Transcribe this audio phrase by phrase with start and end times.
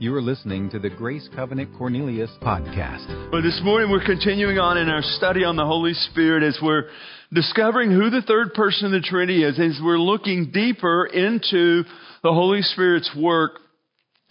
[0.00, 3.32] You are listening to the Grace Covenant Cornelius podcast.
[3.32, 6.84] Well, this morning we're continuing on in our study on the Holy Spirit as we're
[7.32, 11.82] discovering who the third person of the Trinity is, as we're looking deeper into
[12.22, 13.58] the Holy Spirit's work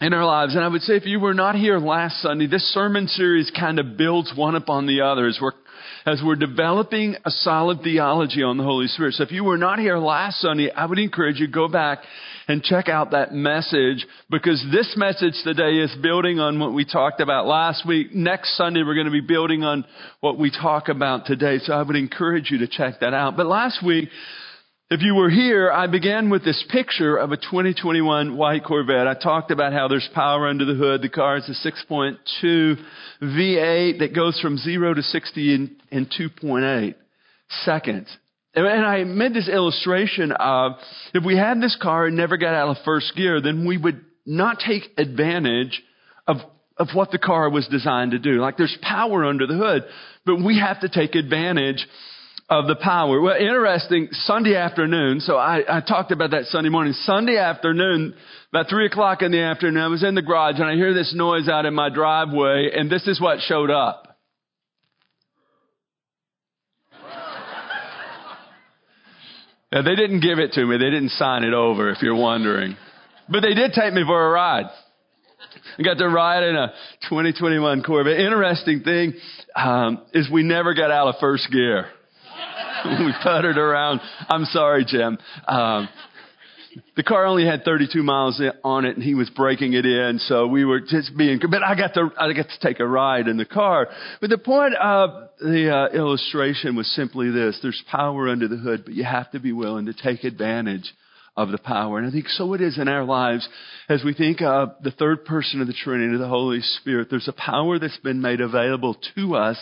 [0.00, 0.54] in our lives.
[0.54, 3.78] And I would say if you were not here last Sunday, this sermon series kind
[3.78, 5.52] of builds one upon the other as we're
[6.06, 9.14] as we're developing a solid theology on the Holy Spirit.
[9.14, 11.98] So if you were not here last Sunday, I would encourage you go back
[12.48, 17.20] and check out that message because this message today is building on what we talked
[17.20, 18.14] about last week.
[18.14, 19.84] Next Sunday, we're going to be building on
[20.20, 21.58] what we talk about today.
[21.58, 23.36] So I would encourage you to check that out.
[23.36, 24.08] But last week,
[24.90, 29.06] if you were here, I began with this picture of a 2021 white Corvette.
[29.06, 31.02] I talked about how there's power under the hood.
[31.02, 32.76] The car is a 6.2
[33.22, 36.94] V8 that goes from 0 to 60 in, in 2.8
[37.64, 38.08] seconds.
[38.54, 40.72] And I made this illustration of
[41.14, 44.04] if we had this car and never got out of first gear, then we would
[44.24, 45.82] not take advantage
[46.26, 46.38] of,
[46.76, 48.40] of what the car was designed to do.
[48.40, 49.84] Like there's power under the hood,
[50.24, 51.86] but we have to take advantage
[52.48, 53.20] of the power.
[53.20, 56.94] Well, interesting, Sunday afternoon, so I, I talked about that Sunday morning.
[56.94, 58.14] Sunday afternoon,
[58.50, 61.12] about three o'clock in the afternoon, I was in the garage and I hear this
[61.14, 64.07] noise out in my driveway and this is what showed up.
[69.72, 70.78] Now, they didn't give it to me.
[70.78, 72.76] They didn't sign it over, if you're wondering.
[73.28, 74.66] But they did take me for a ride.
[75.78, 76.72] I got to ride in a
[77.08, 78.18] 2021 Corvette.
[78.18, 79.14] Interesting thing
[79.54, 81.86] um, is we never got out of first gear.
[82.84, 84.00] we puttered around.
[84.28, 85.18] I'm sorry, Jim.
[85.46, 85.88] Um,
[86.96, 90.18] the car only had 32 miles on it and he was breaking it in.
[90.20, 93.28] So we were just being, but I got to, I got to take a ride
[93.28, 93.88] in the car.
[94.20, 95.10] But the point of
[95.40, 97.58] the uh, illustration was simply this.
[97.62, 100.92] There's power under the hood, but you have to be willing to take advantage
[101.38, 101.98] of the power.
[101.98, 103.48] And I think so it is in our lives
[103.88, 107.06] as we think of the third person of the Trinity, the Holy Spirit.
[107.08, 109.56] There's a power that's been made available to us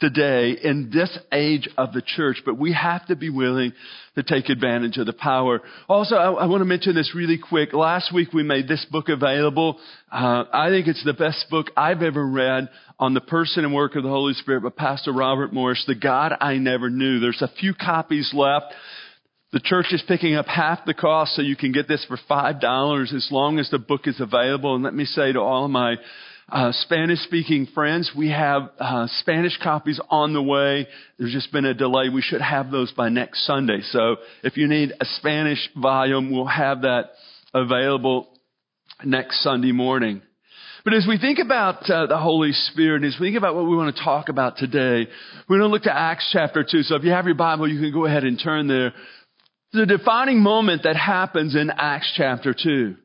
[0.00, 3.74] today in this age of the church, but we have to be willing
[4.16, 5.60] to take advantage of the power.
[5.88, 7.72] Also, I, I want to mention this really quick.
[7.72, 9.78] Last week we made this book available.
[10.10, 13.94] Uh, I think it's the best book I've ever read on the person and work
[13.94, 17.20] of the Holy Spirit by Pastor Robert Morris, The God I Never Knew.
[17.20, 18.74] There's a few copies left.
[19.52, 23.14] The church is picking up half the cost so you can get this for $5
[23.14, 24.74] as long as the book is available.
[24.74, 25.96] And let me say to all of my
[26.50, 30.86] uh, Spanish speaking friends, we have uh, Spanish copies on the way.
[31.18, 32.08] There's just been a delay.
[32.08, 33.80] We should have those by next Sunday.
[33.82, 37.10] So if you need a Spanish volume, we'll have that
[37.54, 38.28] available
[39.04, 40.22] next Sunday morning.
[40.84, 43.76] But as we think about uh, the Holy Spirit, as we think about what we
[43.76, 45.06] want to talk about today,
[45.48, 46.82] we're going to look to Acts chapter 2.
[46.84, 48.92] So if you have your Bible, you can go ahead and turn there
[49.72, 52.96] the defining moment that happens in Acts chapter 2.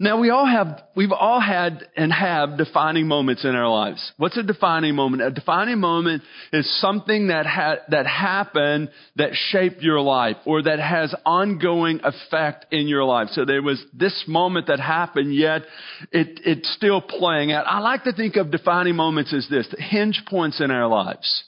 [0.00, 4.12] Now we all have, we've all had and have defining moments in our lives.
[4.16, 5.22] What's a defining moment?
[5.22, 6.22] A defining moment
[6.52, 12.66] is something that ha- that happened that shaped your life or that has ongoing effect
[12.70, 13.30] in your life.
[13.32, 15.62] So there was this moment that happened, yet
[16.12, 17.66] it, it's still playing out.
[17.66, 21.42] I like to think of defining moments as this, hinge points in our lives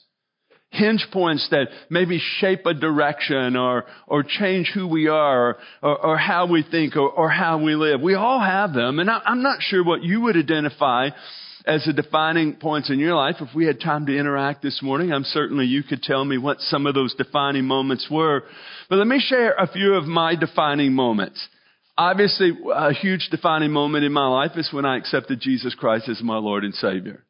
[0.71, 6.17] hinge points that maybe shape a direction or, or change who we are or, or
[6.17, 8.01] how we think or, or, how we live.
[8.01, 8.99] We all have them.
[8.99, 11.09] And I, I'm not sure what you would identify
[11.65, 13.35] as the defining points in your life.
[13.41, 16.61] If we had time to interact this morning, I'm certainly you could tell me what
[16.61, 18.43] some of those defining moments were.
[18.89, 21.45] But let me share a few of my defining moments.
[21.97, 26.21] Obviously, a huge defining moment in my life is when I accepted Jesus Christ as
[26.23, 27.23] my Lord and Savior.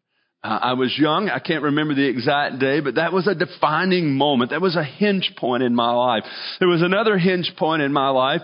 [0.43, 1.29] Uh, I was young.
[1.29, 4.51] I can't remember the exact day, but that was a defining moment.
[4.51, 6.23] That was a hinge point in my life.
[6.59, 8.41] There was another hinge point in my life.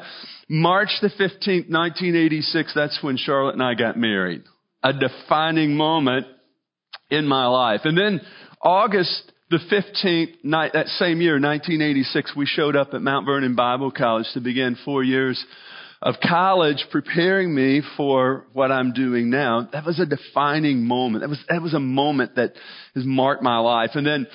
[0.47, 4.43] March the 15th, 1986, that's when Charlotte and I got married.
[4.83, 6.27] A defining moment
[7.09, 7.81] in my life.
[7.83, 8.21] And then
[8.61, 13.91] August the 15th, night, that same year, 1986, we showed up at Mount Vernon Bible
[13.91, 15.43] College to begin four years
[16.01, 21.23] of college preparing me for what I'm doing now, that was a defining moment.
[21.23, 22.53] That was, that was a moment that
[22.95, 23.91] has marked my life.
[23.95, 24.27] And then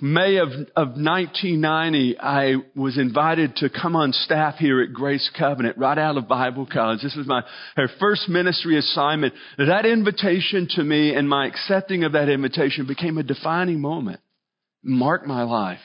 [0.00, 5.76] May of, of 1990, I was invited to come on staff here at Grace Covenant
[5.76, 7.02] right out of Bible college.
[7.02, 7.42] This was my
[7.74, 9.34] her first ministry assignment.
[9.56, 14.20] That invitation to me and my accepting of that invitation became a defining moment,
[14.84, 15.80] marked my life.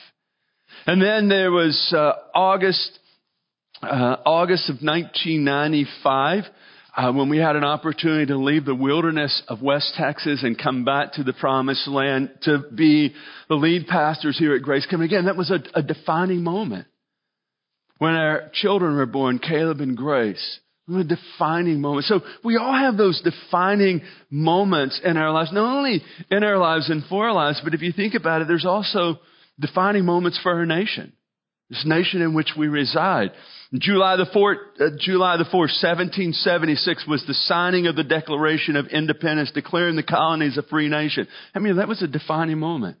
[0.86, 3.00] And then there was uh, August
[3.84, 6.44] uh, August of 1995,
[6.96, 10.84] uh, when we had an opportunity to leave the wilderness of West Texas and come
[10.84, 13.12] back to the promised land to be
[13.48, 15.12] the lead pastors here at Grace Covenant.
[15.12, 16.86] Again, that was a, a defining moment.
[17.98, 22.06] When our children were born, Caleb and Grace, A defining moment.
[22.06, 26.90] So we all have those defining moments in our lives, not only in our lives
[26.90, 29.20] and for our lives, but if you think about it, there's also
[29.58, 31.12] defining moments for our nation.
[31.70, 33.32] This nation in which we reside.
[33.72, 38.86] July the 4th, uh, July the 4th, 1776 was the signing of the Declaration of
[38.86, 41.26] Independence declaring the colonies a free nation.
[41.54, 42.98] I mean, that was a defining moment.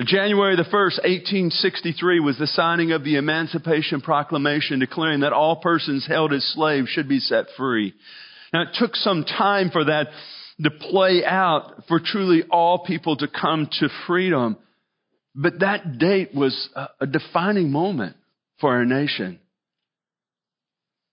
[0.00, 6.04] January the 1st, 1863 was the signing of the Emancipation Proclamation declaring that all persons
[6.06, 7.94] held as slaves should be set free.
[8.52, 10.08] Now it took some time for that
[10.62, 14.56] to play out for truly all people to come to freedom.
[15.34, 16.68] But that date was
[17.00, 18.16] a defining moment
[18.60, 19.40] for our nation.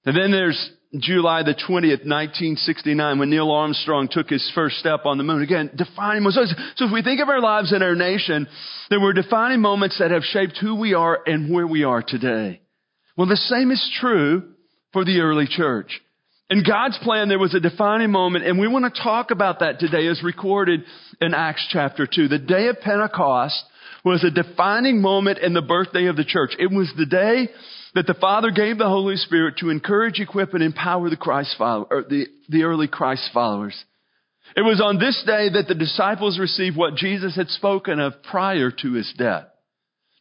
[0.06, 5.18] And then there's July the 20th, 1969, when Neil Armstrong took his first step on
[5.18, 5.42] the moon.
[5.42, 6.54] Again, defining moments.
[6.76, 8.48] So if we think of our lives and our nation,
[8.90, 12.62] there were defining moments that have shaped who we are and where we are today.
[13.16, 14.54] Well, the same is true
[14.92, 16.02] for the early church.
[16.50, 19.80] In God's plan, there was a defining moment, and we want to talk about that
[19.80, 20.82] today as recorded
[21.22, 22.28] in Acts chapter 2.
[22.28, 23.64] The day of Pentecost
[24.04, 26.52] was a defining moment in the birthday of the church.
[26.60, 27.50] It was the day
[27.94, 31.88] that the Father gave the Holy Spirit to encourage, equip, and empower the Christ follow,
[31.90, 33.76] the, the early Christ followers.
[34.56, 38.72] It was on this day that the disciples received what Jesus had spoken of prior
[38.72, 39.46] to his death.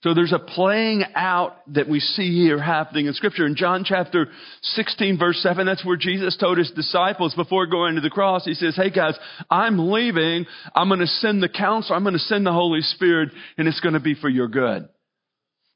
[0.02, 3.44] So there's a playing out that we see here happening in scripture.
[3.44, 4.28] In John chapter
[4.62, 8.54] 16 verse 7, that's where Jesus told his disciples before going to the cross, he
[8.54, 9.18] says, Hey guys,
[9.50, 10.46] I'm leaving.
[10.74, 11.96] I'm going to send the counselor.
[11.96, 14.88] I'm going to send the Holy Spirit and it's going to be for your good.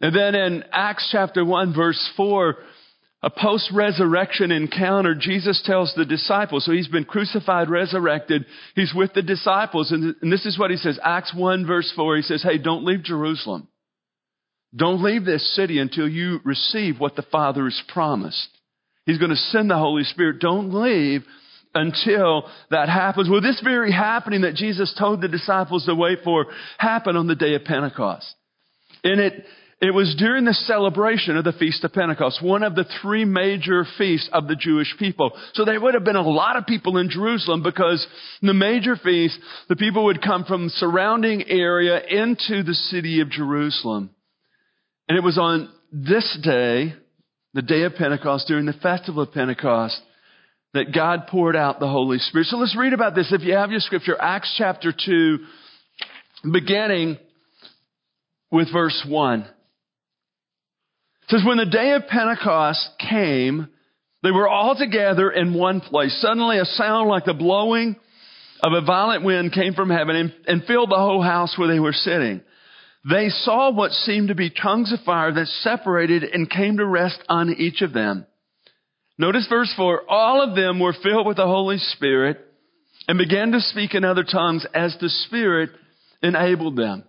[0.01, 2.57] And then in Acts chapter 1 verse 4,
[3.23, 8.45] a post resurrection encounter, Jesus tells the disciples, so he's been crucified, resurrected,
[8.75, 12.17] he's with the disciples, and, and this is what he says, Acts 1 verse 4,
[12.17, 13.69] he says, hey, don't leave Jerusalem.
[14.75, 18.49] Don't leave this city until you receive what the Father has promised.
[19.07, 20.41] He's going to send the Holy Spirit.
[20.41, 21.23] Don't leave
[21.75, 23.29] until that happens.
[23.29, 26.47] Well, this very happening that Jesus told the disciples to wait for
[26.79, 28.27] happened on the day of Pentecost.
[29.03, 29.45] And it,
[29.81, 33.85] it was during the celebration of the Feast of Pentecost, one of the three major
[33.99, 35.33] feasts of the Jewish people.
[35.53, 38.05] So there would have been a lot of people in Jerusalem because
[38.41, 39.39] the major feast,
[39.69, 44.11] the people would come from surrounding area into the city of Jerusalem.
[45.09, 46.95] And it was on this day,
[47.53, 50.01] the day of Pentecost, during the festival of Pentecost,
[50.73, 52.47] that God poured out the Holy Spirit.
[52.49, 53.33] So let's read about this.
[53.33, 55.39] If you have your scripture, Acts chapter 2,
[56.53, 57.19] beginning
[58.51, 59.41] with verse 1.
[59.41, 59.47] It
[61.29, 63.69] says, when the day of Pentecost came,
[64.23, 66.19] they were all together in one place.
[66.21, 67.97] Suddenly a sound like the blowing
[68.63, 71.81] of a violent wind came from heaven and, and filled the whole house where they
[71.81, 72.41] were sitting.
[73.09, 77.21] They saw what seemed to be tongues of fire that separated and came to rest
[77.29, 78.27] on each of them.
[79.19, 80.03] Notice verse 4.
[80.09, 82.41] All of them were filled with the Holy Spirit
[83.07, 85.71] and began to speak in other tongues as the Spirit
[86.23, 87.05] enabled them.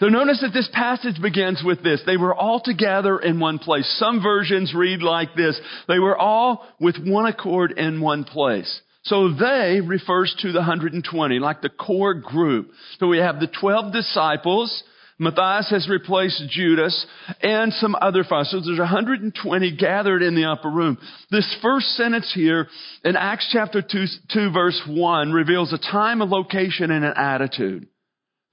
[0.00, 2.00] So notice that this passage begins with this.
[2.06, 3.86] They were all together in one place.
[3.98, 5.58] Some versions read like this.
[5.88, 8.80] They were all with one accord in one place.
[9.08, 12.70] So they refers to the 120, like the core group.
[12.98, 14.82] So we have the 12 disciples.
[15.18, 17.06] Matthias has replaced Judas
[17.42, 18.46] and some other five.
[18.46, 20.98] So there's 120 gathered in the upper room.
[21.30, 22.68] This first sentence here
[23.02, 27.88] in Acts chapter 2, 2 verse 1 reveals a time, a location, and an attitude.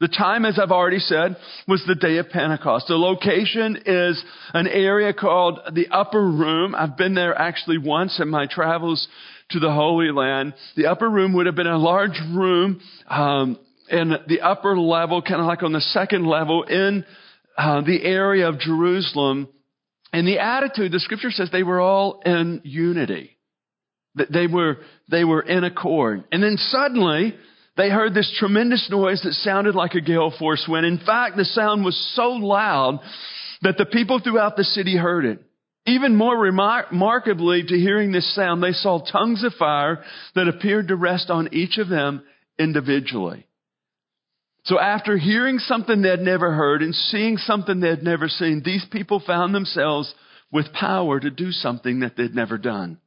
[0.01, 1.37] The time, as I've already said,
[1.69, 2.87] was the day of Pentecost.
[2.87, 4.21] The location is
[4.53, 6.75] an area called the Upper Room.
[6.75, 9.07] I've been there actually once in my travels
[9.51, 10.53] to the Holy Land.
[10.75, 13.59] The Upper Room would have been a large room um,
[13.89, 17.05] in the upper level, kind of like on the second level in
[17.57, 19.47] uh, the area of Jerusalem.
[20.11, 23.31] And the attitude, the Scripture says, they were all in unity.
[24.15, 24.77] That they were
[25.09, 26.23] they were in accord.
[26.31, 27.35] And then suddenly
[27.75, 30.85] they heard this tremendous noise that sounded like a gale force wind.
[30.85, 33.01] In fact, the sound was so loud
[33.61, 35.43] that the people throughout the city heard it.
[35.87, 40.95] Even more remarkably to hearing this sound, they saw tongues of fire that appeared to
[40.95, 42.23] rest on each of them
[42.57, 43.45] individually.
[44.63, 49.21] So after hearing something they'd never heard and seeing something they'd never seen, these people
[49.25, 50.11] found themselves
[50.51, 52.97] with power to do something that they'd never done.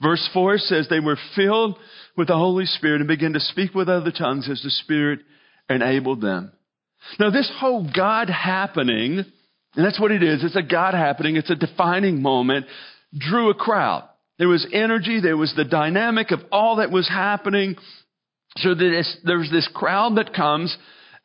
[0.00, 1.76] Verse 4 says they were filled
[2.16, 5.20] with the Holy Spirit and began to speak with other tongues as the Spirit
[5.68, 6.52] enabled them.
[7.18, 9.24] Now this whole God happening,
[9.78, 12.66] and that's what it is, it's a God happening, it's a defining moment,
[13.16, 14.08] drew a crowd.
[14.36, 17.76] There was energy, there was the dynamic of all that was happening.
[18.56, 20.76] So there was this crowd that comes,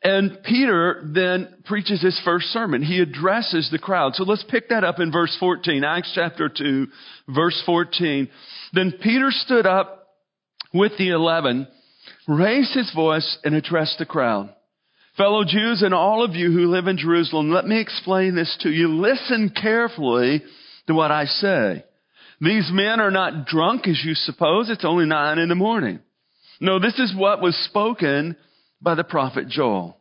[0.04, 2.82] And Peter then preaches his first sermon.
[2.82, 4.14] He addresses the crowd.
[4.14, 6.86] So let's pick that up in verse 14, Acts chapter 2,
[7.30, 8.28] verse 14.
[8.74, 10.08] Then Peter stood up
[10.74, 11.66] with the eleven,
[12.28, 14.54] raised his voice, and addressed the crowd.
[15.16, 18.70] Fellow Jews and all of you who live in Jerusalem, let me explain this to
[18.70, 18.88] you.
[18.88, 20.42] Listen carefully
[20.88, 21.84] to what I say.
[22.40, 24.68] These men are not drunk as you suppose.
[24.68, 26.00] It's only nine in the morning.
[26.60, 28.36] No, this is what was spoken
[28.82, 29.96] by the prophet Joel.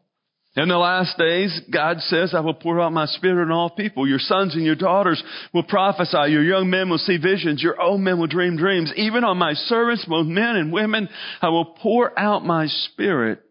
[0.55, 4.08] In the last days, God says, I will pour out my spirit on all people.
[4.08, 6.29] Your sons and your daughters will prophesy.
[6.32, 7.62] Your young men will see visions.
[7.62, 8.91] Your old men will dream dreams.
[8.96, 11.10] Even on my servants, both men and women,
[11.41, 13.41] I will pour out my spirit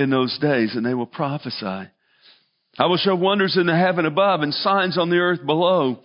[0.00, 1.90] in those days and they will prophesy.
[2.78, 6.00] I will show wonders in the heaven above and signs on the earth below.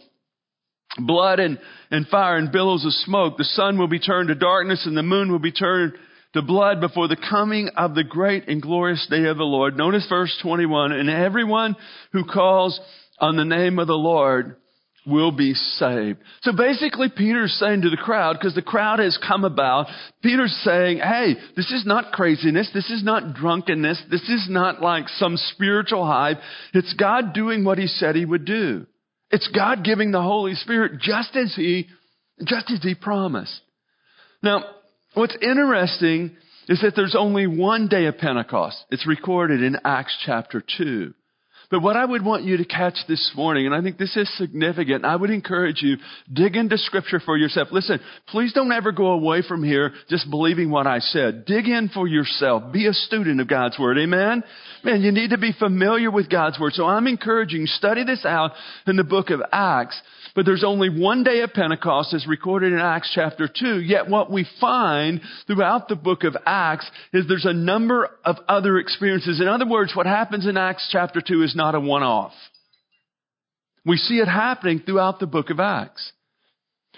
[0.98, 1.60] Blood and,
[1.92, 3.38] and fire and billows of smoke.
[3.38, 5.94] The sun will be turned to darkness and the moon will be turned
[6.34, 9.78] to blood before the coming of the great and glorious day of the Lord.
[9.78, 10.92] Notice verse 21.
[10.92, 11.76] And everyone
[12.12, 12.80] who calls
[13.20, 14.58] on the name of the Lord
[15.06, 16.20] will be saved.
[16.42, 19.88] So basically Peter's saying to the crowd, because the crowd has come about,
[20.22, 22.70] Peter's saying, hey, this is not craziness.
[22.74, 24.04] This is not drunkenness.
[24.10, 26.40] This is not like some spiritual hype.
[26.74, 28.86] It's God doing what he said he would do.
[29.32, 31.88] It's God giving the Holy Spirit just as he,
[32.46, 33.60] just as he promised.
[34.42, 34.64] Now,
[35.16, 36.36] What's interesting
[36.68, 38.78] is that there's only one day of Pentecost.
[38.92, 41.14] It's recorded in Acts chapter 2.
[41.72, 44.30] But what I would want you to catch this morning, and I think this is
[44.38, 45.98] significant, I would encourage you,
[46.32, 47.70] dig into scripture for yourself.
[47.72, 51.46] Listen, please don't ever go away from here just believing what I said.
[51.46, 52.72] Dig in for yourself.
[52.72, 53.98] Be a student of God's Word.
[53.98, 54.44] Amen?
[54.84, 56.74] Man, you need to be familiar with God's Word.
[56.74, 58.52] So I'm encouraging study this out
[58.88, 60.00] in the book of Acts
[60.36, 63.80] but there's only one day of Pentecost as recorded in Acts chapter 2.
[63.80, 68.78] Yet what we find throughout the book of Acts is there's a number of other
[68.78, 69.40] experiences.
[69.40, 72.34] In other words, what happens in Acts chapter 2 is not a one-off.
[73.86, 76.12] We see it happening throughout the book of Acts.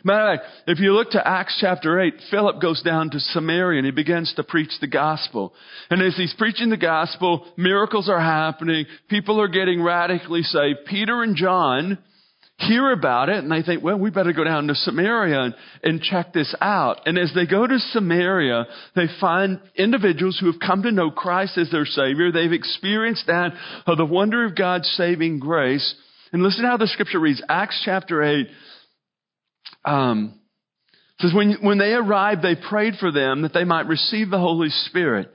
[0.03, 3.79] Matter of fact, if you look to Acts chapter 8, Philip goes down to Samaria
[3.79, 5.53] and he begins to preach the gospel.
[5.89, 8.85] And as he's preaching the gospel, miracles are happening.
[9.09, 10.79] People are getting radically saved.
[10.87, 11.97] Peter and John
[12.59, 16.01] hear about it and they think, well, we better go down to Samaria and, and
[16.01, 17.01] check this out.
[17.05, 21.57] And as they go to Samaria, they find individuals who have come to know Christ
[21.57, 22.31] as their Savior.
[22.31, 23.53] They've experienced that
[23.85, 25.95] of the wonder of God's saving grace.
[26.33, 27.43] And listen how the scripture reads.
[27.47, 28.47] Acts chapter 8
[29.85, 30.39] um,
[31.19, 34.69] says, when, when they arrived, they prayed for them that they might receive the Holy
[34.69, 35.31] Spirit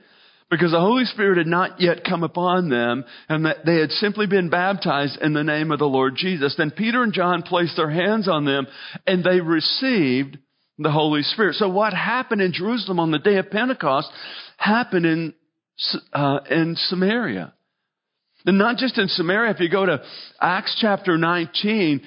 [0.53, 4.27] because the Holy Spirit had not yet come upon them and that they had simply
[4.27, 6.53] been baptized in the name of the Lord Jesus.
[6.57, 8.67] Then Peter and John placed their hands on them
[9.07, 10.37] and they received
[10.77, 11.55] the Holy Spirit.
[11.55, 14.09] So what happened in Jerusalem on the day of Pentecost
[14.57, 15.33] happened in,
[16.13, 17.53] uh, in Samaria.
[18.45, 20.03] And not just in Samaria, if you go to
[20.39, 22.01] Acts chapter 19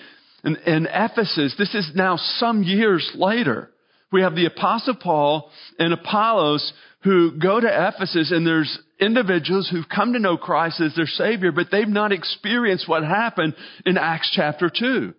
[0.44, 3.70] in, in Ephesus, this is now some years later.
[4.12, 6.72] We have the apostle Paul and Apollos
[7.06, 11.52] who go to Ephesus and there's individuals who've come to know Christ as their Savior,
[11.52, 13.54] but they've not experienced what happened
[13.86, 15.14] in Acts chapter 2.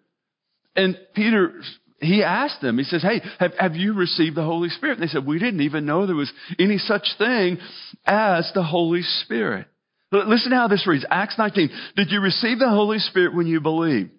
[0.75, 1.53] And Peter,
[2.01, 4.99] he asked them, he says, Hey, have, have you received the Holy Spirit?
[4.99, 7.57] And they said, We didn't even know there was any such thing
[8.05, 9.67] as the Holy Spirit.
[10.11, 11.05] Listen to how this reads.
[11.09, 11.69] Acts 19.
[11.95, 14.11] Did you receive the Holy Spirit when you believed?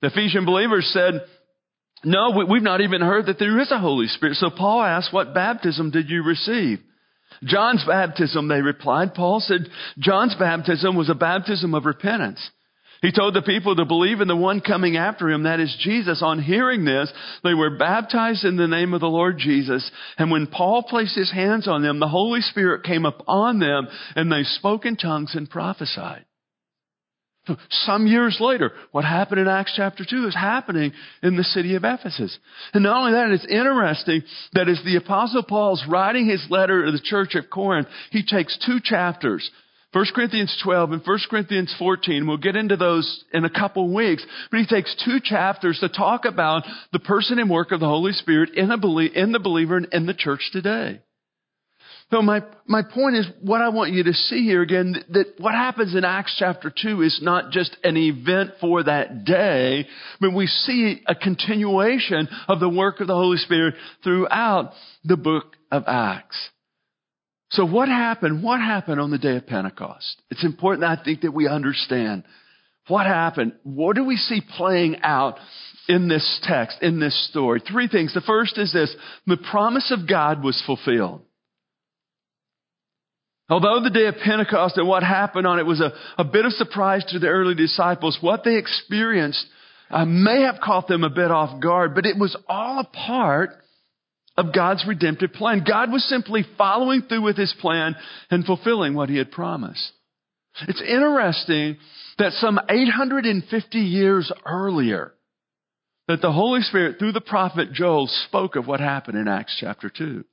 [0.00, 1.20] The Ephesian believers said,
[2.02, 4.36] no, we've not even heard that there is a Holy Spirit.
[4.36, 6.80] So Paul asked, what baptism did you receive?
[7.42, 9.14] John's baptism, they replied.
[9.14, 12.40] Paul said John's baptism was a baptism of repentance.
[13.02, 16.22] He told the people to believe in the one coming after him, that is Jesus.
[16.22, 17.12] On hearing this,
[17.42, 19.90] they were baptized in the name of the Lord Jesus.
[20.16, 24.32] And when Paul placed his hands on them, the Holy Spirit came upon them and
[24.32, 26.24] they spoke in tongues and prophesied.
[27.70, 31.84] Some years later, what happened in Acts chapter 2 is happening in the city of
[31.84, 32.36] Ephesus.
[32.72, 34.22] And not only that, it's interesting
[34.54, 38.58] that as the apostle Paul's writing his letter to the church of Corinth, he takes
[38.64, 39.50] two chapters,
[39.92, 42.26] 1 Corinthians 12 and 1 Corinthians 14.
[42.26, 44.26] We'll get into those in a couple weeks.
[44.50, 48.12] But he takes two chapters to talk about the person and work of the Holy
[48.12, 51.00] Spirit in, a, in the believer and in the church today.
[52.10, 55.26] So my, my point is what I want you to see here again, that, that
[55.38, 59.88] what happens in Acts chapter 2 is not just an event for that day,
[60.20, 65.56] but we see a continuation of the work of the Holy Spirit throughout the book
[65.72, 66.36] of Acts.
[67.50, 68.42] So what happened?
[68.42, 70.20] What happened on the day of Pentecost?
[70.30, 72.24] It's important, I think, that we understand
[72.88, 73.54] what happened.
[73.62, 75.38] What do we see playing out
[75.88, 77.60] in this text, in this story?
[77.60, 78.12] Three things.
[78.12, 78.94] The first is this.
[79.26, 81.22] The promise of God was fulfilled.
[83.48, 86.52] Although the day of Pentecost and what happened on it was a, a bit of
[86.52, 89.44] surprise to the early disciples, what they experienced
[89.90, 93.50] uh, may have caught them a bit off guard, but it was all a part
[94.36, 95.64] of God's redemptive plan.
[95.66, 97.94] God was simply following through with his plan
[98.30, 99.92] and fulfilling what he had promised.
[100.66, 101.76] It's interesting
[102.18, 105.12] that some 850 years earlier,
[106.08, 109.90] that the Holy Spirit, through the prophet Joel, spoke of what happened in Acts chapter
[109.90, 110.24] 2.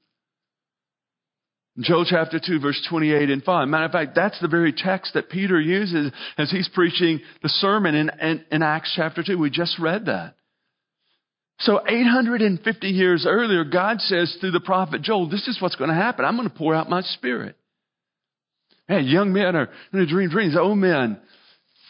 [1.79, 3.67] Joel chapter 2 verse 28 and 5.
[3.67, 7.95] Matter of fact, that's the very text that Peter uses as he's preaching the sermon
[7.95, 9.37] in, in, in Acts chapter 2.
[9.37, 10.35] We just read that.
[11.59, 15.95] So 850 years earlier, God says through the prophet Joel, this is what's going to
[15.95, 16.25] happen.
[16.25, 17.55] I'm going to pour out my spirit.
[18.87, 20.57] Hey, young men are going to dream dreams.
[20.57, 21.17] Old men,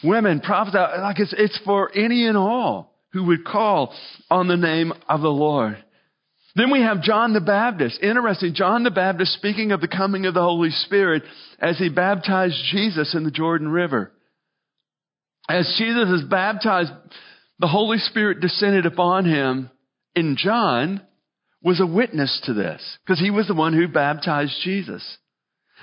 [0.04, 3.94] women, prophets, like it's, it's for any and all who would call
[4.30, 5.82] on the name of the Lord.
[6.54, 8.02] Then we have John the Baptist.
[8.02, 8.54] Interesting.
[8.54, 11.22] John the Baptist speaking of the coming of the Holy Spirit
[11.58, 14.12] as he baptized Jesus in the Jordan River.
[15.48, 16.92] As Jesus is baptized,
[17.58, 19.70] the Holy Spirit descended upon him.
[20.14, 21.00] And John
[21.62, 25.02] was a witness to this because he was the one who baptized Jesus.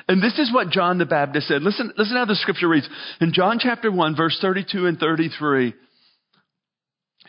[0.07, 1.61] And this is what John the Baptist said.
[1.61, 2.88] Listen, listen how the scripture reads.
[3.19, 5.73] In John chapter 1, verse 32 and 33,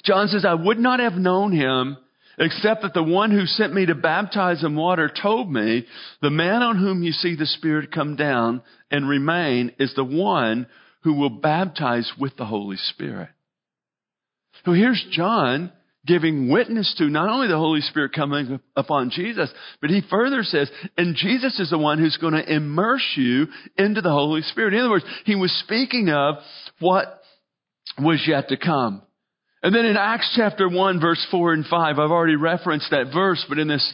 [0.05, 1.97] John says, I would not have known him
[2.41, 5.87] except that the one who sent me to baptize in water told me,
[6.23, 10.67] the man on whom you see the Spirit come down and remain is the one
[11.03, 13.29] who will baptize with the Holy Spirit.
[14.65, 15.71] So here's John
[16.07, 19.51] giving witness to not only the Holy Spirit coming upon Jesus,
[19.83, 24.01] but he further says, and Jesus is the one who's going to immerse you into
[24.01, 24.73] the Holy Spirit.
[24.73, 26.37] In other words, he was speaking of
[26.79, 27.21] what
[27.99, 29.03] was yet to come.
[29.63, 33.45] And then in Acts chapter 1 verse 4 and 5, I've already referenced that verse,
[33.49, 33.93] but in this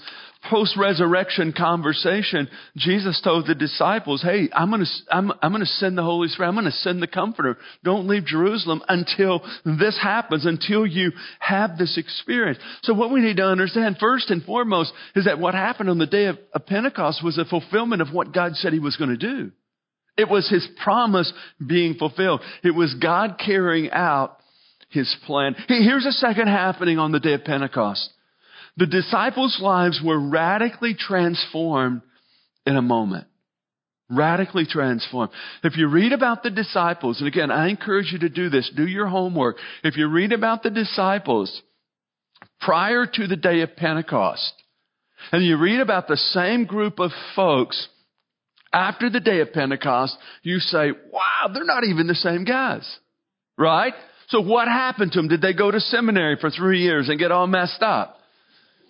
[0.49, 6.29] post-resurrection conversation, Jesus told the disciples, hey, I'm gonna, I'm, I'm gonna send the Holy
[6.29, 6.49] Spirit.
[6.49, 7.57] I'm gonna send the Comforter.
[7.83, 12.59] Don't leave Jerusalem until this happens, until you have this experience.
[12.83, 16.07] So what we need to understand first and foremost is that what happened on the
[16.07, 19.51] day of, of Pentecost was a fulfillment of what God said He was gonna do.
[20.17, 21.33] It was His promise
[21.65, 22.41] being fulfilled.
[22.63, 24.39] It was God carrying out
[24.97, 25.55] his plan.
[25.69, 28.11] Here's a second happening on the day of Pentecost.
[28.77, 32.03] The disciples' lives were radically transformed
[32.67, 33.27] in a moment.
[34.11, 35.33] Radically transformed.
[35.65, 38.87] If you read about the disciples, and again, I encourage you to do this, do
[38.87, 39.57] your homework.
[39.83, 41.63] If you read about the disciples
[42.61, 44.53] prior to the day of Pentecost,
[45.33, 47.89] and you read about the same group of folks
[48.73, 52.87] after the day of Pentecost, you say, wow, they're not even the same guys.
[53.59, 53.95] Right?
[54.29, 55.29] So what happened to them?
[55.29, 58.19] Did they go to seminary for three years and get all messed up?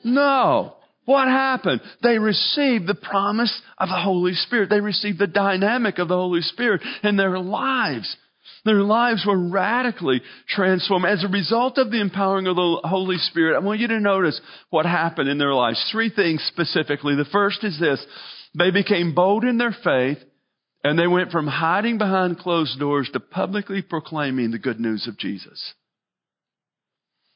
[0.02, 0.76] No.
[1.04, 1.82] What happened?
[2.02, 4.70] They received the promise of the Holy Spirit.
[4.70, 8.16] They received the dynamic of the Holy Spirit in their lives.
[8.64, 11.06] Their lives were radically transformed.
[11.06, 14.40] As a result of the empowering of the Holy Spirit, I want you to notice
[14.70, 15.88] what happened in their lives.
[15.92, 17.14] Three things specifically.
[17.14, 18.04] The first is this.
[18.58, 20.18] They became bold in their faith
[20.86, 25.18] and they went from hiding behind closed doors to publicly proclaiming the good news of
[25.18, 25.74] Jesus.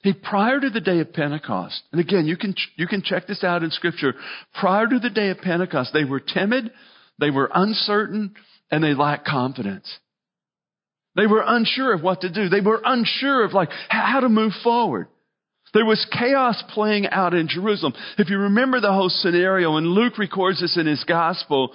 [0.02, 3.42] He, prior to the day of Pentecost, and again, you can, you can check this
[3.42, 4.14] out in scripture.
[4.60, 6.70] Prior to the day of Pentecost, they were timid,
[7.18, 8.34] they were uncertain,
[8.70, 9.98] and they lacked confidence.
[11.16, 12.48] They were unsure of what to do.
[12.48, 15.08] They were unsure of like how to move forward.
[15.74, 17.94] There was chaos playing out in Jerusalem.
[18.16, 21.72] If you remember the whole scenario, and Luke records this in his gospel,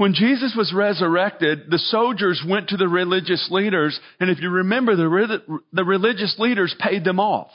[0.00, 4.96] when Jesus was resurrected, the soldiers went to the religious leaders, and if you remember,
[4.96, 7.50] the, the religious leaders paid them off.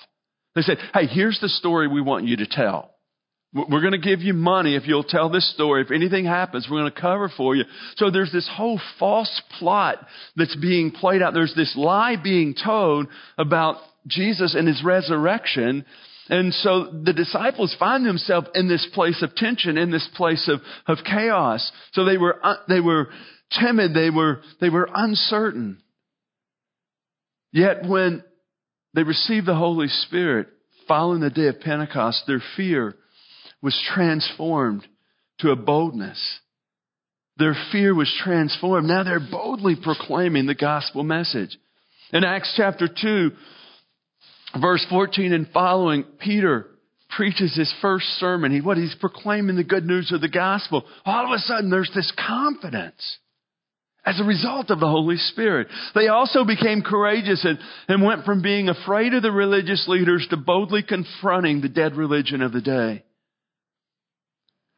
[0.54, 2.92] They said, hey, here's the story we want you to tell.
[3.52, 5.82] We're going to give you money if you'll tell this story.
[5.82, 7.64] If anything happens, we're going to cover for you.
[7.96, 10.06] So there's this whole false plot
[10.36, 11.34] that's being played out.
[11.34, 13.08] There's this lie being told
[13.40, 15.84] about Jesus and his resurrection.
[16.30, 20.62] And so the disciples find themselves in this place of tension, in this place of,
[20.88, 21.72] of chaos.
[21.94, 23.10] So they were, uh, they were
[23.60, 23.94] timid.
[23.94, 25.82] They were, they were uncertain.
[27.52, 28.24] Yet when
[28.94, 30.48] they received the Holy Spirit
[30.88, 32.96] following the day of Pentecost, their fear
[33.62, 34.86] was transformed
[35.40, 36.40] to a boldness.
[37.38, 38.88] Their fear was transformed.
[38.88, 41.58] Now they're boldly proclaiming the gospel message.
[42.14, 43.32] In Acts chapter 2,
[44.60, 46.68] verse 14 and following, Peter
[47.16, 48.52] preaches his first sermon.
[48.52, 50.86] He, what he's proclaiming the good news of the gospel.
[51.06, 53.18] All of a sudden, there's this confidence
[54.06, 55.68] as a result of the Holy Spirit.
[55.96, 60.38] They also became courageous and, and went from being afraid of the religious leaders to
[60.38, 63.04] boldly confronting the dead religion of the day.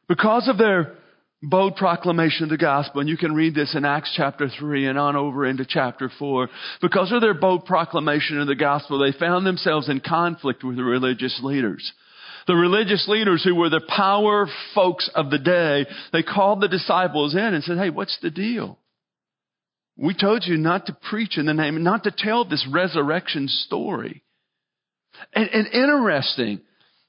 [0.08, 0.94] Because of their
[1.42, 4.98] bold proclamation of the gospel, and you can read this in Acts chapter 3 and
[4.98, 6.48] on over into chapter 4.
[6.82, 10.84] Because of their bold proclamation of the gospel, they found themselves in conflict with the
[10.84, 11.92] religious leaders.
[12.48, 17.34] The religious leaders who were the power folks of the day, they called the disciples
[17.34, 18.78] in and said, Hey, what's the deal?
[19.96, 24.22] We told you not to preach in the name, not to tell this resurrection story.
[25.34, 26.60] And, and interesting.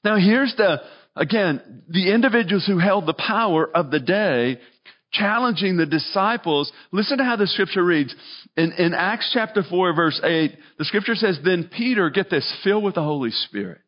[0.04, 0.78] Now here's the,
[1.16, 4.58] again, the individuals who held the power of the day
[5.12, 6.70] challenging the disciples.
[6.92, 8.14] Listen to how the scripture reads.
[8.56, 12.84] In, in Acts chapter 4 verse 8, the scripture says, then Peter, get this, filled
[12.84, 13.80] with the Holy Spirit.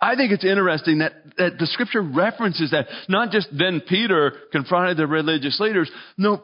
[0.00, 2.86] I think it's interesting that, that the scripture references that.
[3.08, 5.90] Not just then Peter confronted the religious leaders.
[6.16, 6.42] No,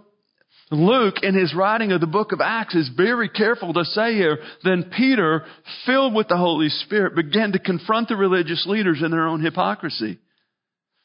[0.70, 4.38] Luke, in his writing of the book of Acts, is very careful to say here,
[4.64, 5.44] then Peter,
[5.84, 10.18] filled with the Holy Spirit, began to confront the religious leaders in their own hypocrisy.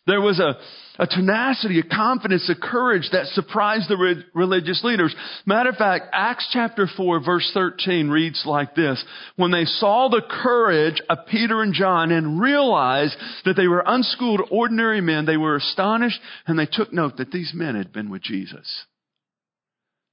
[0.08, 0.58] There was a,
[0.98, 5.16] a tenacity, a confidence, a courage that surprised the re- religious leaders.
[5.46, 9.04] Matter of fact, Acts chapter 4 verse 13 reads like this.
[9.36, 14.42] When they saw the courage of Peter and John and realized that they were unschooled,
[14.50, 18.24] ordinary men, they were astonished and they took note that these men had been with
[18.24, 18.86] Jesus.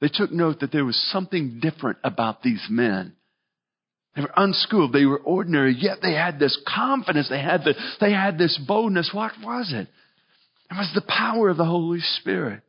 [0.00, 3.14] They took note that there was something different about these men.
[4.14, 4.92] They were unschooled.
[4.92, 7.28] They were ordinary, yet they had this confidence.
[7.28, 9.10] They had, the, they had this boldness.
[9.12, 9.88] What was it?
[10.70, 12.62] It was the power of the Holy Spirit.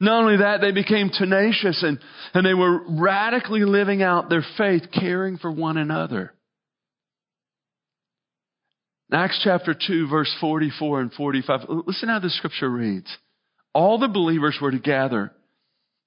[0.00, 2.00] Not only that, they became tenacious and,
[2.34, 6.32] and they were radically living out their faith, caring for one another.
[9.10, 13.06] In Acts chapter 2, verse 44 and 45, listen how the scripture reads.
[13.74, 15.32] All the believers were together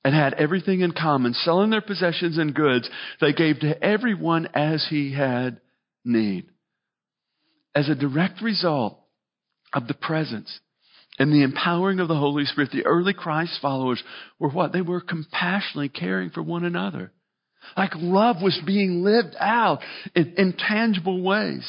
[0.05, 2.87] and had everything in common, selling their possessions and goods,
[3.19, 5.59] they gave to everyone as he had
[6.05, 6.45] need.
[7.73, 8.99] As a direct result
[9.73, 10.59] of the presence
[11.17, 14.01] and the empowering of the Holy Spirit, the early Christ followers
[14.37, 14.73] were what?
[14.73, 17.11] They were compassionately caring for one another.
[17.75, 19.79] Like love was being lived out
[20.15, 21.65] in, in tangible ways.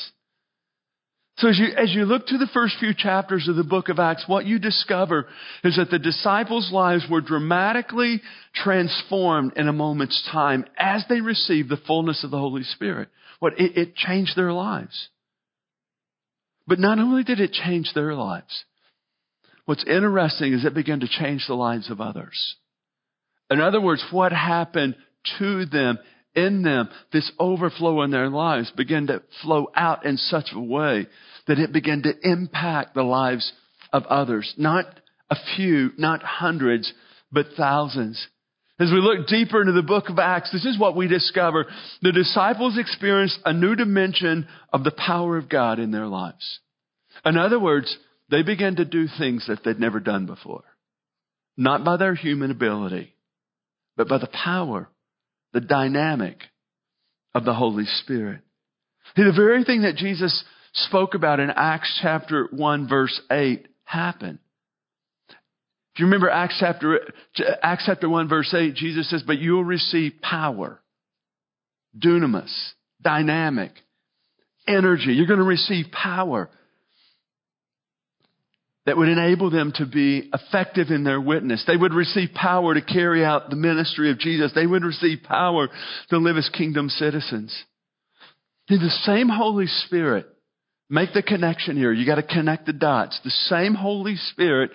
[1.39, 3.99] So as you, as you look to the first few chapters of the book of
[3.99, 5.29] Acts, what you discover
[5.63, 8.23] is that the disciples' lives were dramatically
[8.55, 13.11] transformed in a moment's time as they received the fullness of the Holy Spirit.
[13.39, 15.11] What, it, it changed their lives.
[16.67, 18.65] But not only did it change their lives,
[19.67, 22.57] what's interesting is it began to change the lives of others.
[23.51, 24.97] In other words, what happened
[25.39, 25.99] to them
[26.37, 31.07] in them, this overflow in their lives began to flow out in such a way
[31.49, 33.53] that it began to impact the lives
[33.93, 34.53] of others.
[34.57, 34.85] Not
[35.31, 36.93] a few, not hundreds,
[37.33, 38.25] but thousands.
[38.79, 41.67] As we look deeper into the book of Acts, this is what we discover.
[42.03, 46.61] The disciples experienced a new dimension of the power of God in their lives.
[47.25, 47.97] In other words,
[48.31, 50.65] they began to do things that they'd never done before.
[51.57, 53.15] Not by their human ability,
[53.97, 54.91] but by the power
[55.57, 56.37] the dynamic
[57.35, 58.43] of the Holy Spirit.
[59.17, 64.39] The very thing that Jesus spoke about in Acts chapter 1 verse 8 happened.
[65.31, 67.01] If you remember Acts chapter,
[67.63, 70.83] Acts chapter 1 verse 8, Jesus says, but you will receive power,
[71.99, 72.53] dunamis,
[73.01, 73.73] dynamic,
[74.69, 75.15] energy.
[75.15, 76.51] You're going to receive power
[78.87, 81.65] that would enable them to be effective in their witness.
[81.67, 84.53] They would receive power to carry out the ministry of Jesus.
[84.55, 85.69] They would receive power
[86.11, 87.55] to live as kingdom citizens.
[88.69, 90.27] In the same Holy Spirit,
[90.89, 91.93] make the connection here.
[91.93, 93.21] You got to connect the dots.
[93.25, 94.71] The same Holy Spirit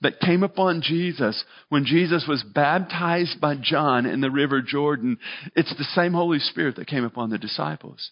[0.00, 5.18] that came upon Jesus when Jesus was baptized by John in the river Jordan,
[5.56, 8.10] it's the same Holy Spirit that came upon the disciples.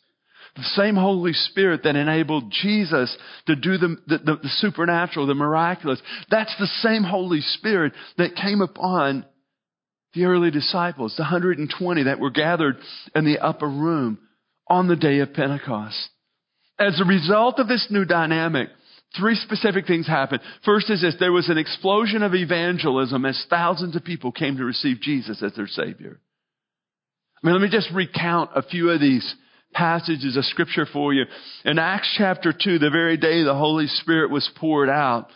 [0.56, 5.34] The same Holy Spirit that enabled Jesus to do the, the, the, the supernatural, the
[5.34, 6.00] miraculous.
[6.30, 9.24] That's the same Holy Spirit that came upon
[10.14, 12.76] the early disciples, the 120 that were gathered
[13.16, 14.18] in the upper room
[14.68, 16.08] on the day of Pentecost.
[16.78, 18.68] As a result of this new dynamic,
[19.18, 20.40] three specific things happened.
[20.64, 24.64] First is this, there was an explosion of evangelism as thousands of people came to
[24.64, 26.20] receive Jesus as their Savior.
[27.42, 29.34] I mean, let me just recount a few of these
[29.74, 31.24] passages of scripture for you.
[31.64, 35.28] In Acts chapter 2, the very day the Holy Spirit was poured out,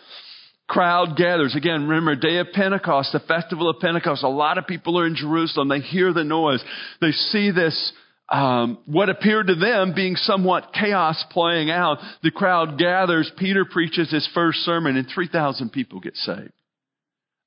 [0.69, 1.55] crowd gathers.
[1.57, 4.23] Again, remember, day of Pentecost, the festival of Pentecost.
[4.23, 5.69] A lot of people are in Jerusalem.
[5.69, 6.63] They hear the noise.
[7.01, 7.93] They see this,
[8.29, 11.99] um, what appeared to them being somewhat chaos playing out.
[12.23, 13.31] The crowd gathers.
[13.37, 16.53] Peter preaches his first sermon, and 3,000 people get saved.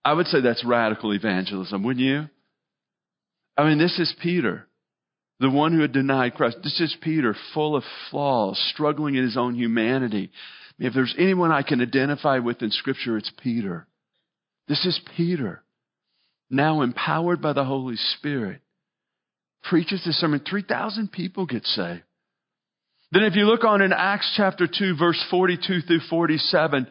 [0.03, 2.27] I would say that's radical evangelism, wouldn't you?
[3.55, 4.67] I mean, this is Peter
[5.41, 6.57] the one who had denied Christ.
[6.63, 10.31] This is Peter, full of flaws, struggling in his own humanity.
[10.77, 13.87] If there's anyone I can identify with in Scripture, it's Peter.
[14.67, 15.63] This is Peter,
[16.51, 18.61] now empowered by the Holy Spirit,
[19.63, 20.41] preaches this sermon.
[20.47, 22.03] 3,000 people get saved.
[23.11, 26.87] Then, if you look on in Acts chapter 2, verse 42 through 47,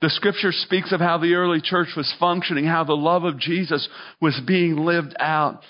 [0.00, 3.86] the scripture speaks of how the early church was functioning, how the love of Jesus
[4.20, 5.62] was being lived out.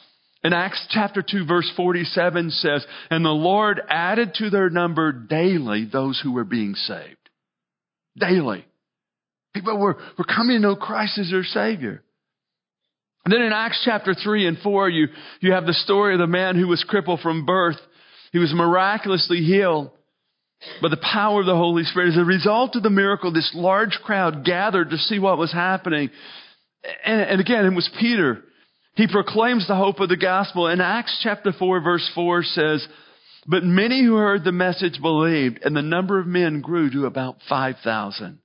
[0.45, 5.85] In Acts chapter 2 verse 47 says, And the Lord added to their number daily
[5.91, 7.17] those who were being saved.
[8.19, 8.65] Daily.
[9.55, 12.03] People were, were coming to know Christ as their Savior.
[13.25, 15.07] And then in Acts chapter 3 and 4, you,
[15.41, 17.77] you have the story of the man who was crippled from birth.
[18.33, 19.91] He was miraculously healed
[20.81, 22.11] by the power of the Holy Spirit.
[22.11, 26.11] As a result of the miracle, this large crowd gathered to see what was happening.
[27.05, 28.43] And, and again, it was Peter.
[28.95, 30.69] He proclaims the hope of the gospel.
[30.69, 32.87] In Acts chapter 4, verse 4 says,
[33.47, 37.39] But many who heard the message believed, and the number of men grew to about
[37.49, 38.39] 5,000.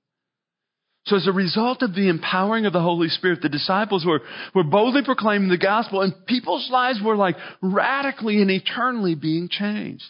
[1.07, 4.21] So as a result of the empowering of the Holy Spirit, the disciples were,
[4.53, 10.03] were boldly proclaiming the gospel, and people's lives were like radically and eternally being changed.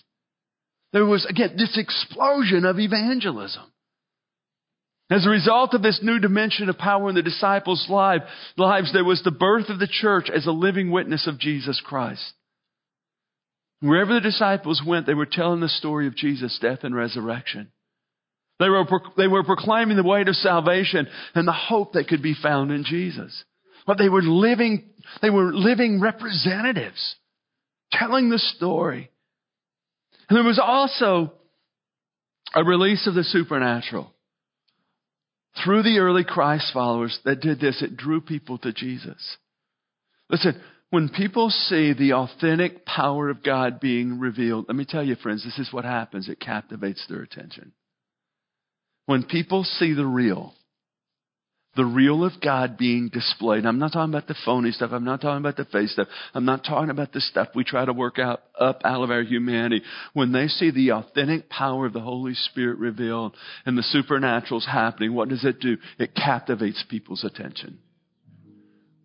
[0.94, 3.64] There was, again, this explosion of evangelism.
[5.10, 8.26] As a result of this new dimension of power in the disciples' lives,
[8.58, 12.34] there was the birth of the church as a living witness of Jesus Christ.
[13.80, 17.72] Wherever the disciples went, they were telling the story of Jesus' death and resurrection.
[18.60, 22.36] They were, they were proclaiming the way to salvation and the hope that could be
[22.42, 23.44] found in Jesus.
[23.86, 24.90] But they were living,
[25.22, 27.16] they were living representatives,
[27.92, 29.10] telling the story.
[30.28, 31.34] And there was also
[32.54, 34.12] a release of the supernatural
[35.64, 37.82] through the early Christ followers that did this.
[37.82, 39.38] It drew people to Jesus.
[40.30, 45.16] Listen, when people see the authentic power of God being revealed, let me tell you,
[45.16, 46.30] friends, this is what happens.
[46.30, 47.74] It captivates their attention.
[49.06, 50.54] When people see the real,
[51.78, 53.66] the real of God being displayed.
[53.66, 54.90] I'm not talking about the phony stuff.
[54.92, 56.08] I'm not talking about the fake stuff.
[56.34, 59.22] I'm not talking about the stuff we try to work out up out of our
[59.22, 59.84] humanity.
[60.14, 63.36] When they see the authentic power of the Holy Spirit revealed
[63.66, 65.78] and the supernaturals happening, what does it do?
[66.00, 67.78] It captivates people's attention.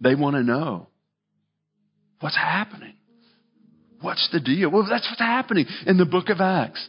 [0.01, 0.89] They want to know
[2.21, 2.95] what's happening.
[4.01, 4.71] What's the deal?
[4.71, 6.89] Well, that's what's happening in the book of Acts.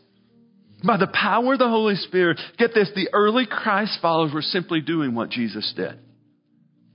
[0.86, 4.82] By the power of the Holy Spirit, get this, the early Christ followers were simply
[4.82, 5.98] doing what Jesus did.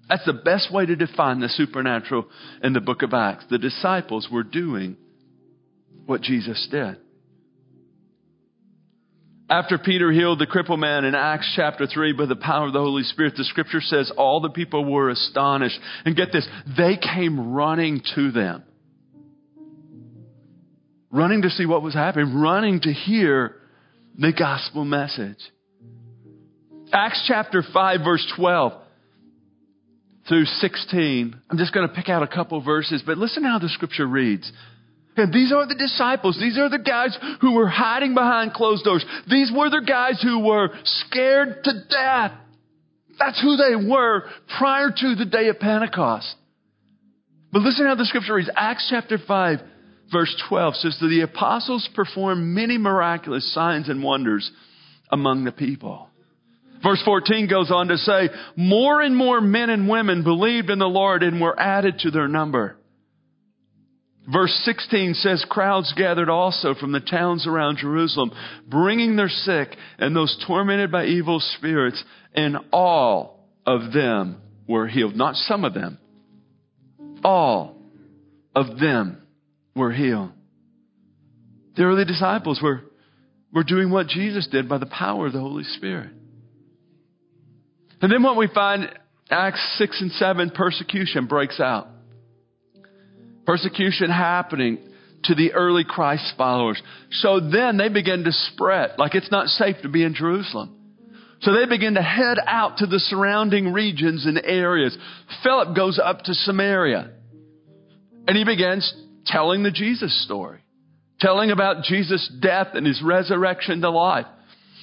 [0.09, 2.27] That's the best way to define the supernatural
[2.63, 3.47] in the book of Acts.
[3.51, 4.97] The disciples were doing
[6.07, 6.97] what Jesus did.
[9.51, 12.81] After Peter healed the crippled man in Acts chapter 3 by the power of the
[12.81, 15.79] Holy Spirit, the scripture says all the people were astonished.
[16.05, 16.47] And get this,
[16.77, 18.65] they came running to them.
[21.11, 23.57] Running to see what was happening, running to hear
[24.19, 25.39] the gospel message.
[26.93, 28.73] Acts chapter 5 verse 12
[30.29, 31.41] through 16.
[31.49, 34.51] I'm just going to pick out a couple verses, but listen how the scripture reads.
[35.17, 36.39] And these are the disciples.
[36.39, 39.05] These are the guys who were hiding behind closed doors.
[39.29, 42.33] These were the guys who were scared to death.
[43.19, 44.25] That's who they were
[44.59, 46.35] prior to the day of Pentecost.
[47.53, 48.51] But listen how the scripture reads.
[48.55, 49.61] Acts chapter 5
[50.13, 54.51] verse 12 says that the apostles performed many miraculous signs and wonders
[55.11, 56.09] among the people.
[56.83, 60.87] Verse 14 goes on to say, more and more men and women believed in the
[60.87, 62.77] Lord and were added to their number.
[64.31, 68.31] Verse 16 says, crowds gathered also from the towns around Jerusalem,
[68.69, 72.03] bringing their sick and those tormented by evil spirits,
[72.35, 75.17] and all of them were healed.
[75.17, 75.99] Not some of them.
[77.25, 77.77] All
[78.55, 79.23] of them
[79.79, 80.31] were healed.
[81.77, 82.83] The early disciples were,
[83.53, 86.11] were doing what Jesus did by the power of the Holy Spirit.
[88.01, 88.91] And then what we find,
[89.31, 91.89] Acts 6 and 7, persecution breaks out.
[93.47, 94.79] Persecution happening
[95.25, 96.81] to the early Christ followers.
[97.11, 100.75] So then they begin to spread, like it's not safe to be in Jerusalem.
[101.41, 104.97] So they begin to head out to the surrounding regions and areas.
[105.43, 107.13] Philip goes up to Samaria
[108.27, 108.93] and he begins
[109.29, 110.61] telling the Jesus story,
[111.21, 114.27] telling about Jesus' death and his resurrection to life.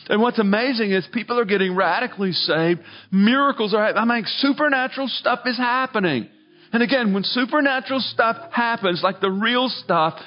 [0.08, 2.82] And what's amazing is people are getting radically saved.
[3.12, 4.10] Miracles are happening.
[4.10, 6.30] I mean, supernatural stuff is happening.
[6.72, 10.20] And again, when supernatural stuff happens, like the real stuff,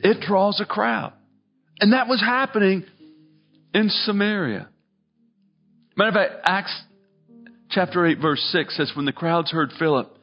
[0.00, 1.12] it draws a crowd.
[1.80, 2.84] And that was happening
[3.72, 4.68] in Samaria.
[5.96, 6.82] Matter of fact, Acts
[7.70, 10.13] chapter 8 verse 6 says, when the crowds heard Philip,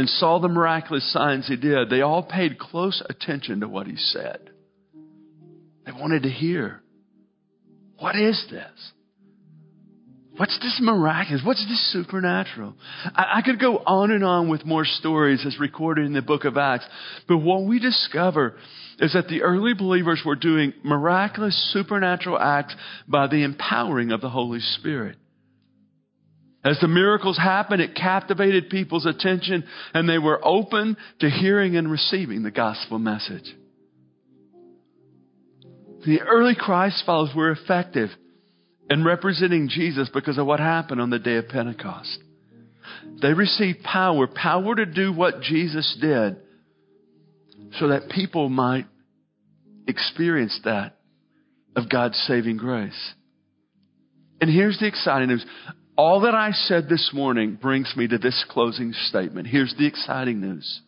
[0.00, 3.96] and saw the miraculous signs he did, they all paid close attention to what he
[3.96, 4.48] said.
[5.84, 6.80] They wanted to hear
[7.98, 8.92] what is this?
[10.38, 11.42] What's this miraculous?
[11.44, 12.76] What's this supernatural?
[13.14, 16.46] I, I, could go on and on with more stories as recorded in the book
[16.46, 16.86] of Acts,
[17.28, 18.56] but what we discover
[19.00, 22.74] is that the early believers were doing miraculous supernatural acts
[23.06, 25.18] by the empowering of the Holy Spirit.
[26.62, 31.90] As the miracles happened, it captivated people's attention and they were open to hearing and
[31.90, 33.54] receiving the gospel message.
[36.04, 38.10] The early Christ followers were effective
[38.90, 42.18] in representing Jesus because of what happened on the day of Pentecost.
[43.22, 46.36] They received power, power to do what Jesus did
[47.78, 48.86] so that people might
[49.86, 50.96] experience that
[51.76, 53.14] of God's saving grace.
[54.40, 55.44] And here's the exciting news.
[56.02, 59.46] All that I said this morning brings me to this closing statement.
[59.46, 60.80] Here's the exciting news.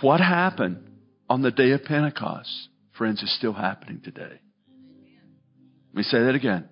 [0.00, 0.78] What happened
[1.28, 2.48] on the day of Pentecost,
[2.96, 4.40] friends, is still happening today.
[5.92, 6.70] Let me say that again.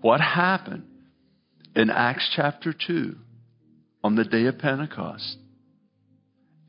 [0.00, 0.82] What happened
[1.76, 3.14] in Acts chapter 2
[4.02, 5.36] on the day of Pentecost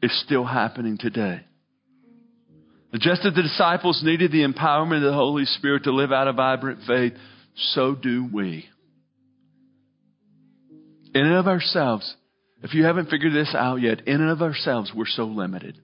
[0.04, 1.42] is still happening today.
[2.94, 6.34] Just as the disciples needed the empowerment of the Holy Spirit to live out a
[6.34, 7.14] vibrant faith,
[7.56, 8.66] so do we.
[11.14, 12.16] In and of ourselves,
[12.62, 15.80] if you haven't figured this out yet, in and of ourselves, we're so limited.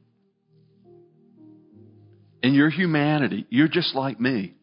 [2.44, 4.56] In your humanity, you're just like me.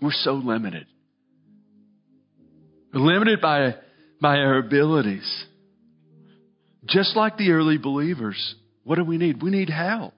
[0.00, 0.86] We're so limited.
[2.92, 3.76] We're limited by,
[4.20, 5.44] by our abilities.
[6.84, 9.42] Just like the early believers, what do we need?
[9.42, 10.14] We need help.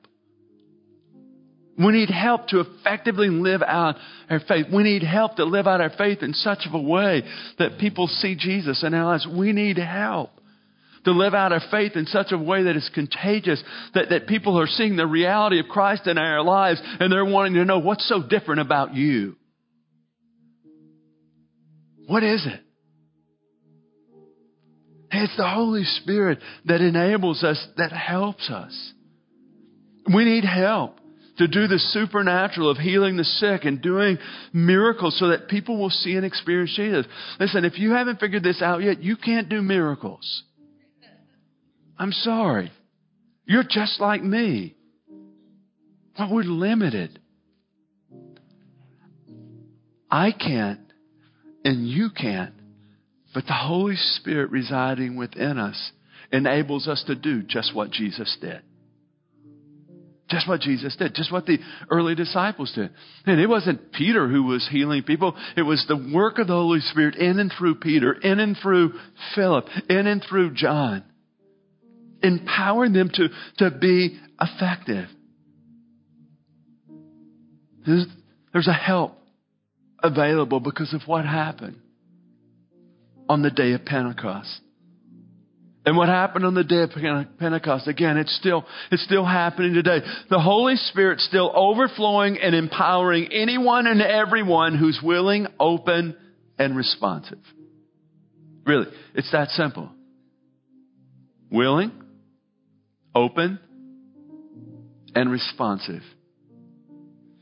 [1.79, 3.95] We need help to effectively live out
[4.29, 4.67] our faith.
[4.73, 7.23] We need help to live out our faith in such of a way
[7.59, 9.29] that people see Jesus in our lives.
[9.29, 10.31] We need help
[11.05, 13.63] to live out our faith in such a way that is contagious,
[13.95, 17.55] that, that people are seeing the reality of Christ in our lives and they're wanting
[17.55, 19.37] to know what's so different about you.
[22.09, 22.61] What is it?
[25.13, 28.93] It's the Holy Spirit that enables us, that helps us.
[30.13, 30.99] We need help
[31.39, 34.19] to do the supernatural of healing the sick and doing
[34.53, 37.07] miracles so that people will see and experience Jesus.
[37.41, 40.43] Listen, if you haven't figured this out yet, you can't do miracles.
[41.99, 42.71] I'm sorry.
[43.45, 44.77] You're just like me.
[46.19, 47.21] We're limited.
[50.11, 50.81] I can't,
[51.65, 52.55] and you can't,
[53.35, 55.93] but the Holy Spirit residing within us
[56.33, 58.63] enables us to do just what Jesus did.
[60.29, 61.15] Just what Jesus did.
[61.15, 61.59] Just what the
[61.91, 62.91] early disciples did.
[63.25, 65.35] And it wasn't Peter who was healing people.
[65.57, 68.93] It was the work of the Holy Spirit in and through Peter, in and through
[69.35, 71.03] Philip, in and through John.
[72.23, 75.09] Empowering them to, to be effective.
[77.87, 78.07] There's,
[78.53, 79.15] there's a help
[80.03, 81.81] available because of what happened
[83.29, 84.61] on the day of Pentecost.
[85.89, 86.91] And what happened on the day of
[87.39, 90.01] Pentecost, again, it's still, it's still happening today.
[90.29, 96.15] The Holy Spirit still overflowing and empowering anyone and everyone who's willing, open,
[96.59, 97.39] and responsive.
[98.67, 99.89] Really, it's that simple.
[101.51, 101.91] Willing,
[103.15, 103.59] open,
[105.15, 106.03] and responsive.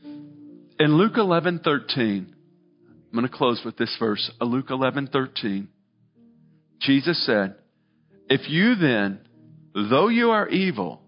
[0.05, 2.33] In Luke 11, 13,
[3.11, 4.31] I'm going to close with this verse.
[4.39, 5.67] Luke 11, 13.
[6.79, 7.55] Jesus said,
[8.29, 9.19] if you then,
[9.73, 11.01] though you are evil,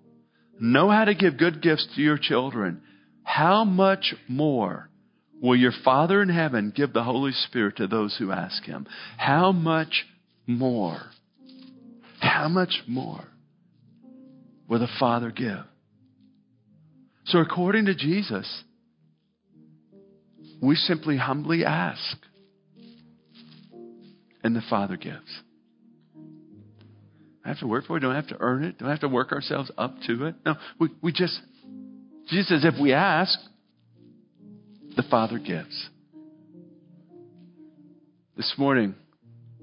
[0.59, 2.81] know how to give good gifts to your children,
[3.23, 4.89] how much more
[5.41, 8.87] will your Father in heaven give the Holy Spirit to those who ask him?
[9.17, 10.05] How much
[10.47, 11.01] more?
[12.19, 13.25] How much more
[14.67, 15.65] will the Father give?
[17.25, 18.63] So, according to Jesus,
[20.61, 22.17] we simply humbly ask,
[24.43, 25.29] and the Father gives
[27.49, 28.01] have to work for it.
[28.01, 28.77] Don't have to earn it.
[28.77, 30.35] Don't have to work ourselves up to it.
[30.45, 31.39] No, we, we just,
[32.29, 33.37] Jesus says, if we ask,
[34.95, 35.89] the Father gives.
[38.37, 38.95] This morning,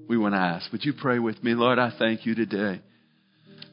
[0.07, 1.53] we want to ask, would you pray with me?
[1.53, 2.81] Lord, I thank you today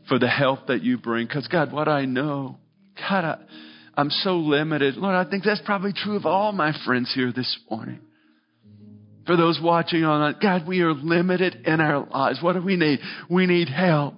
[0.09, 1.27] for the help that you bring.
[1.27, 2.57] Because, God, what I know,
[2.97, 3.39] God, I,
[3.97, 4.97] I'm so limited.
[4.97, 8.01] Lord, I think that's probably true of all my friends here this morning.
[9.27, 12.43] For those watching online, God, we are limited in our lives.
[12.43, 13.01] What do we need?
[13.31, 14.15] We need help.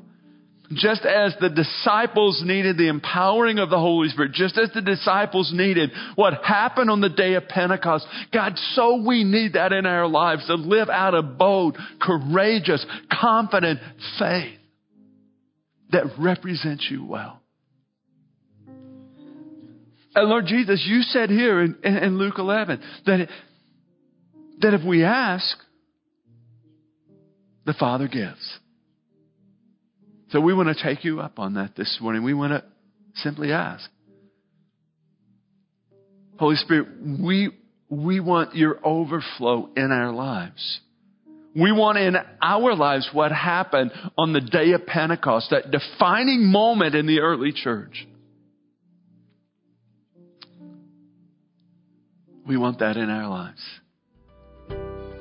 [0.73, 5.53] Just as the disciples needed the empowering of the Holy Spirit, just as the disciples
[5.55, 10.09] needed what happened on the day of Pentecost, God, so we need that in our
[10.09, 12.85] lives to live out a bold, courageous,
[13.21, 13.79] confident
[14.19, 14.59] faith
[15.91, 17.41] that represents you well.
[20.17, 23.29] And Lord Jesus, you said here in, in Luke 11 that
[24.61, 25.57] that if we ask,
[27.65, 28.59] the Father gives.
[30.31, 32.23] So we want to take you up on that this morning.
[32.23, 32.65] We want to
[33.17, 33.89] simply ask.
[36.39, 36.89] Holy Spirit,
[37.21, 37.51] we,
[37.89, 40.81] we want your overflow in our lives.
[41.55, 46.95] We want in our lives what happened on the day of Pentecost, that defining moment
[46.95, 48.07] in the early church.
[52.47, 53.63] We want that in our lives.